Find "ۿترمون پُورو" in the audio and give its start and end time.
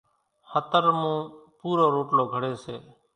0.51-1.85